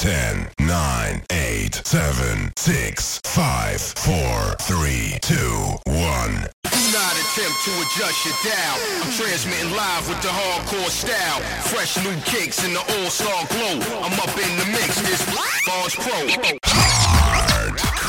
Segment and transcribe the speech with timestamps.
[0.00, 5.76] 10, 9, 8, 7, 6, 5, 4, 3, 2, 1.
[5.84, 8.78] Do not attempt to adjust your dial.
[9.02, 11.42] I'm transmitting live with the hardcore style.
[11.64, 13.78] Fresh new kicks in the all-star glow.
[14.00, 15.02] I'm up in the mix.
[15.02, 15.22] This
[15.66, 16.28] Bars Pro.
[16.64, 18.00] Hardcore,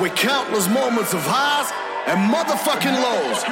[0.00, 1.68] With countless moments of highs
[2.08, 3.44] and motherfucking lows.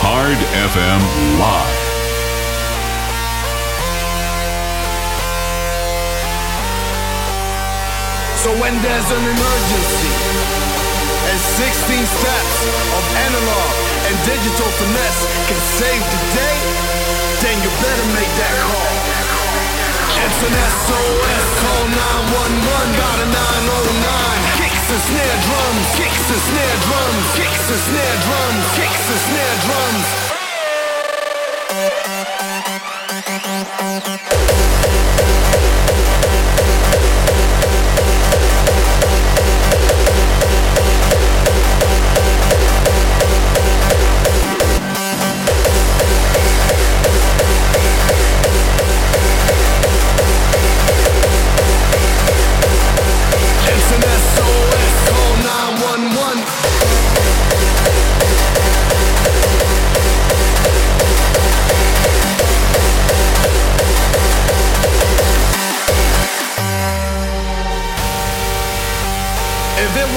[0.00, 0.40] Hard
[0.72, 1.00] FM
[1.36, 1.80] Live.
[8.40, 10.14] So when there's an emergency
[11.28, 12.56] and 16 steps
[12.96, 13.70] of analog
[14.08, 15.22] and digital finesse
[15.52, 16.56] can save the day,
[17.44, 18.94] then you better make that call.
[20.16, 24.35] It's an SOS call 911, got a 909.
[25.06, 30.06] Snare drums, kicks and snare drums, kicks and snare drums, kicks and snare drums.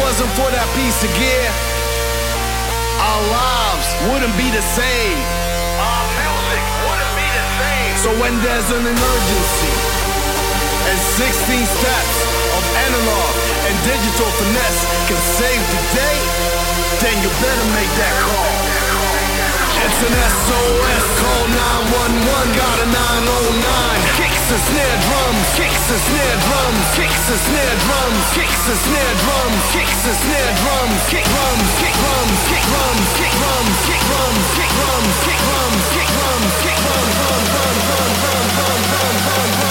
[0.10, 1.50] Piece of gear,
[2.98, 5.20] our lives wouldn't be the same.
[5.78, 7.94] Our music wouldn't be the same.
[8.02, 9.74] So when there's an emergency
[10.90, 12.18] and 16 steps
[12.58, 13.34] of analog
[13.70, 16.18] and digital finesse can save the day,
[17.06, 18.56] then you better make that call.
[19.86, 21.44] It's an SOS call
[22.18, 24.29] 911, got a 909.
[24.50, 29.16] Kicks and snare drums, kicks and snare drums, kicks and snare drums, kicks and snare
[29.22, 34.50] drums, kicks and snare drums, kick drums, kick drums, kick drums, kick drums, kick drums,
[34.58, 39.69] kick drums, kick drums, kick drums, kick drum, drum, drum, drum, drum, drum, drum, drum.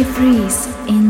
[0.00, 1.01] Freeze in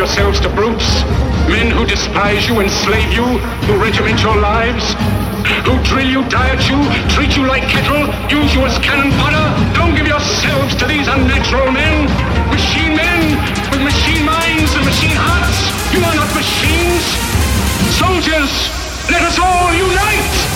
[0.00, 1.04] yourselves to brutes.
[1.44, 3.26] Men who despise you, enslave you,
[3.68, 4.96] who regiment your lives,
[5.68, 6.80] who drill you, diet you,
[7.12, 9.44] treat you like cattle, use you as cannon fodder.
[9.74, 12.08] Don't give yourselves to these unnatural men,
[12.48, 13.36] machine men
[13.68, 15.68] with machine minds and machine hearts.
[15.92, 17.04] You are not machines.
[18.00, 18.72] Soldiers,
[19.12, 20.49] let us all unite!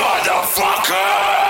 [0.00, 1.41] Motherfucker!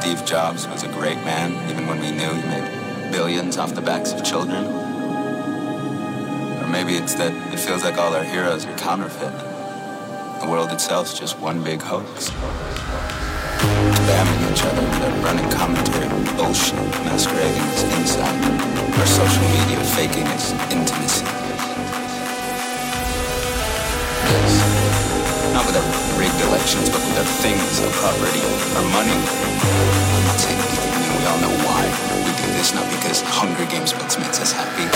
[0.00, 3.82] Steve Jobs was a great man, even when we knew he made billions off the
[3.82, 4.64] backs of children.
[4.64, 9.34] Or maybe it's that it feels like all our heroes are counterfeit.
[10.40, 12.30] The world itself's just one big hoax.
[13.60, 18.42] Spamming each other with their running commentary bullshit masquerading as insight.
[18.98, 21.29] Our social media faking as intimacy.
[25.60, 28.40] Not with our rigged elections, but with our things, our property,
[28.76, 29.12] our money.
[29.12, 30.56] I'm.
[31.20, 31.84] We all know why
[32.24, 34.88] we do this, not because Hunger Games books makes us happy.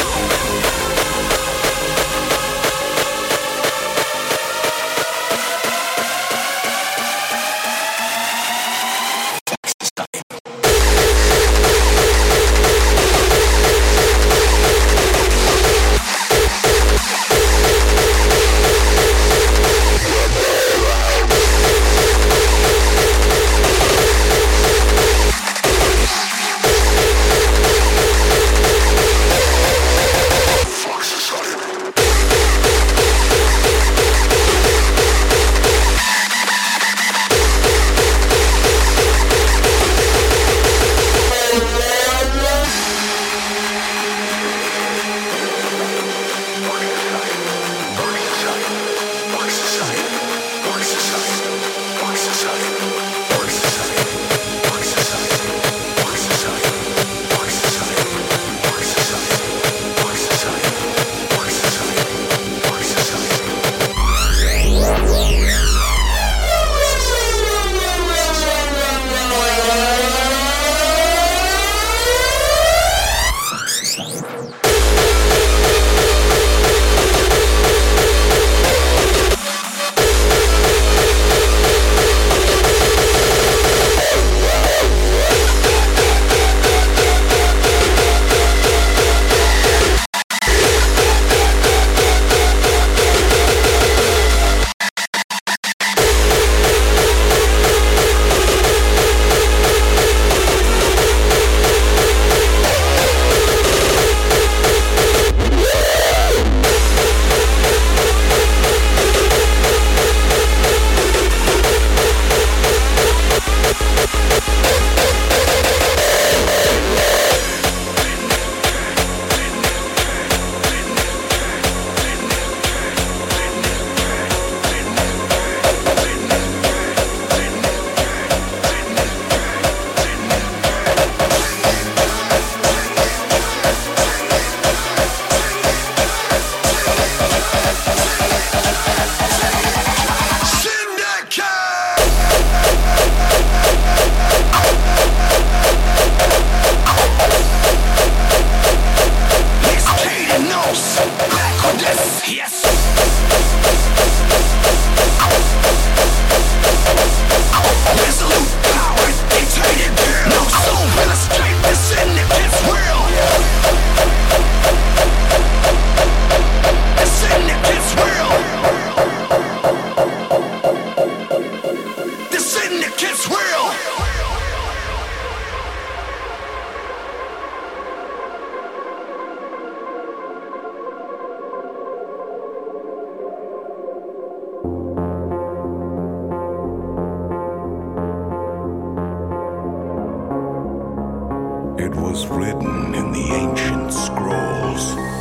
[192.14, 195.13] was written in the ancient scrolls.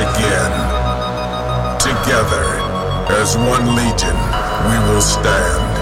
[0.00, 0.52] again.
[1.78, 2.46] Together,
[3.20, 4.16] as one legion,
[4.68, 5.72] we will stand.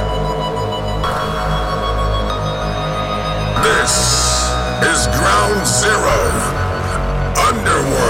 [3.63, 3.95] This
[4.91, 6.19] is Ground Zero,
[7.49, 8.08] Underworld.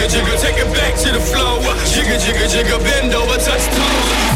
[0.00, 1.60] Jigga, jigga, take it back to the flow.
[1.92, 4.30] Jigga, jigga, jigga, bend over, touch toes.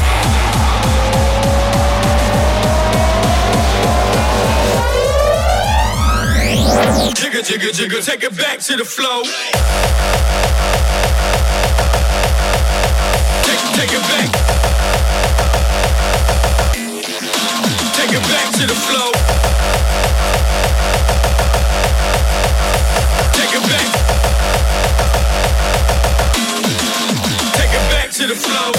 [7.15, 9.23] Jigga, jigga, jigga, take it back to the flow.
[13.43, 14.29] Take, take it back.
[17.97, 19.13] Take it back to the flow.
[28.37, 28.73] Flow.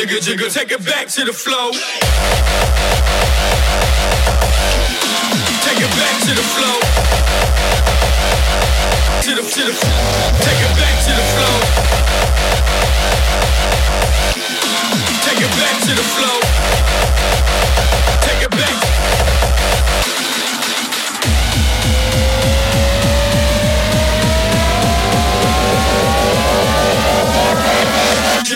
[0.00, 1.72] Jigga jigga, take it back to the flow.
[5.60, 6.80] Take it back to the flow.
[9.20, 9.74] To the to the
[10.40, 11.56] take it back to the flow.
[15.20, 16.40] Take it back to the flow.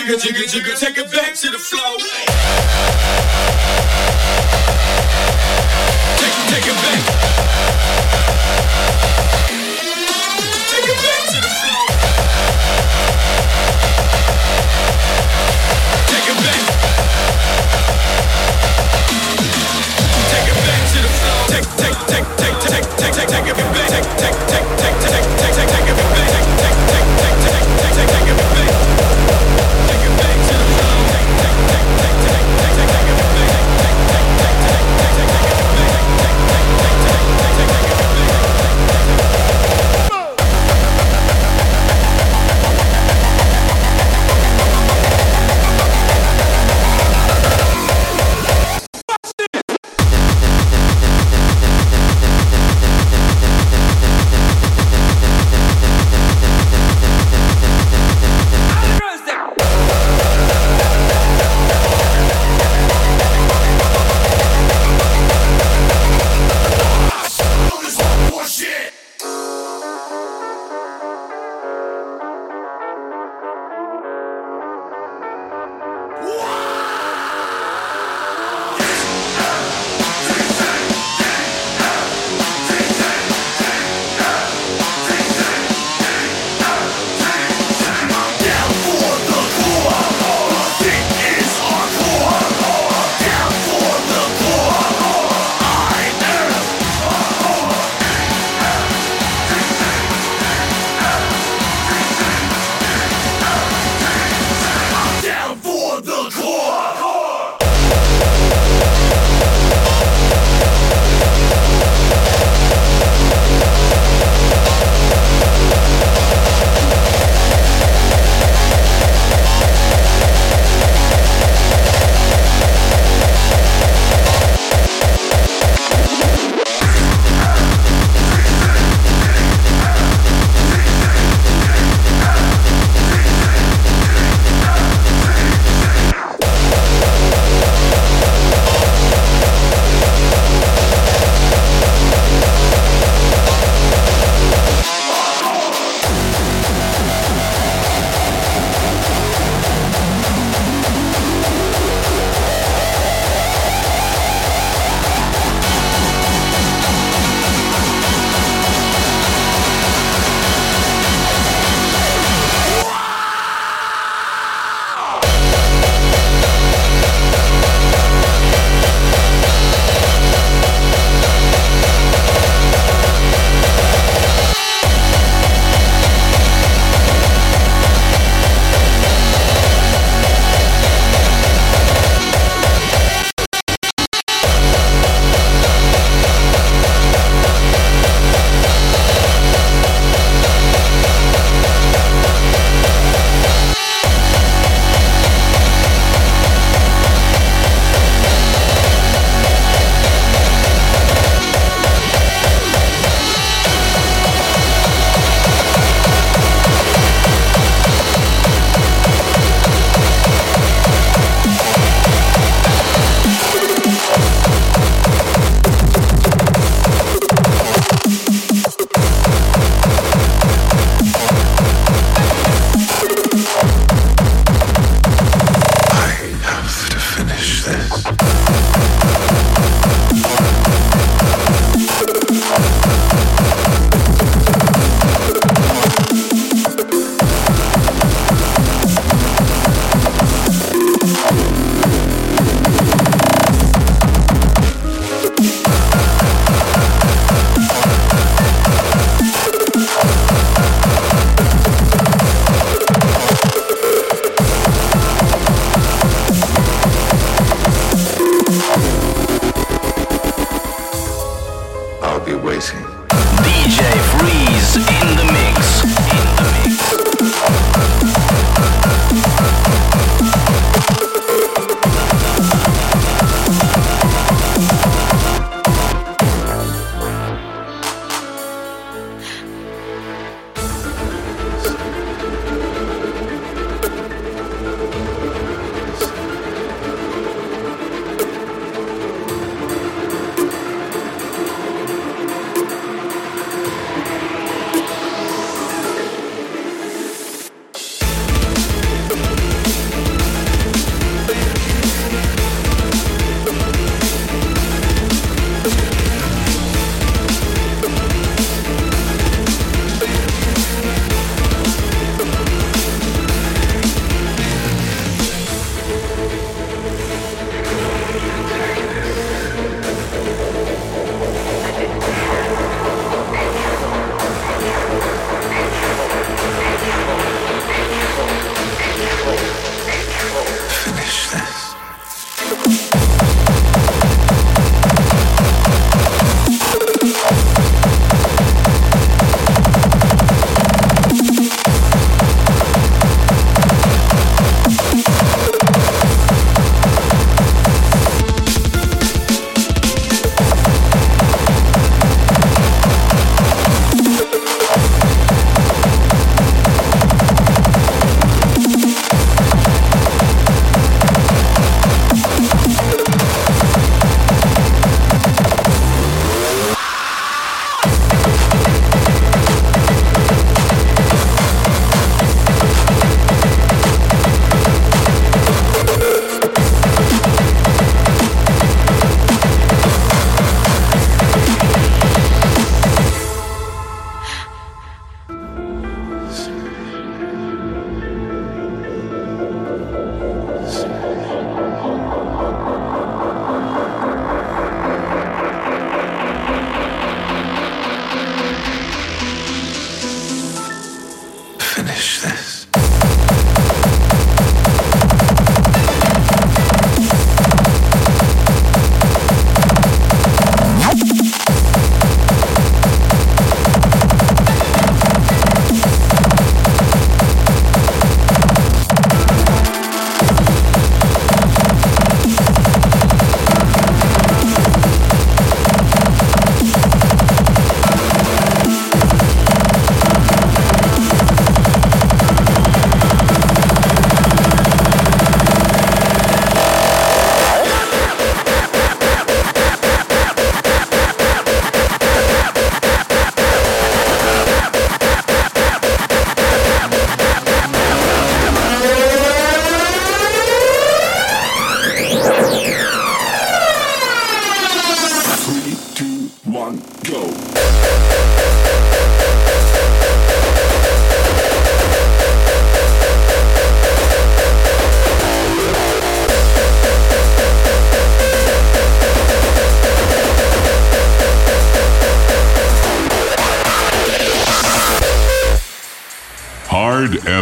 [0.05, 1.97] jiggle, jiggle, jiggle, take it back to the flow.
[6.17, 7.25] Take, take it back.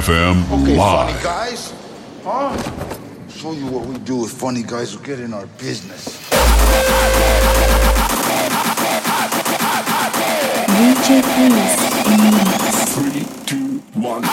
[0.07, 1.11] FM Okay, Live.
[1.11, 1.73] funny guys.
[2.23, 3.27] Huh?
[3.29, 6.19] Show you what we do with funny guys who get in our business.
[10.77, 11.75] DJ Fr33z3
[12.07, 12.33] in.
[12.93, 14.23] Three, two, one.